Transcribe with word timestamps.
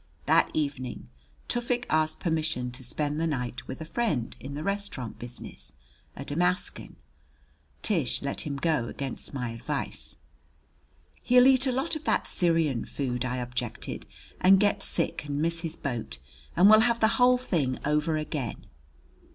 That 0.25 0.49
evening 0.55 1.09
Tufik 1.47 1.85
asked 1.87 2.19
permission 2.21 2.71
to 2.71 2.83
spend 2.83 3.19
the 3.21 3.27
night 3.27 3.67
with 3.67 3.79
a 3.81 3.85
friend 3.85 4.35
in 4.39 4.55
the 4.55 4.63
restaurant 4.63 5.19
business 5.19 5.73
a 6.15 6.25
Damascan. 6.25 6.95
Tish 7.83 8.23
let 8.23 8.41
him 8.41 8.55
go 8.55 8.87
against 8.87 9.31
my 9.35 9.51
advice. 9.51 10.17
"He'll 11.21 11.45
eat 11.45 11.67
a 11.67 11.71
lot 11.71 11.95
of 11.95 12.03
that 12.05 12.25
Syrian 12.25 12.83
food," 12.83 13.23
I 13.23 13.37
objected, 13.37 14.07
"and 14.39 14.59
get 14.59 14.81
sick 14.81 15.23
and 15.25 15.39
miss 15.39 15.59
his 15.59 15.75
boat, 15.75 16.17
and 16.55 16.67
we'll 16.67 16.79
have 16.79 16.99
the 16.99 17.07
whole 17.21 17.37
thing 17.37 17.77
over 17.85 18.17
again!" 18.17 18.65